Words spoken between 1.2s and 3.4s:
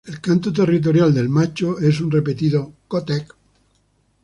macho es un repetido "ko-tek".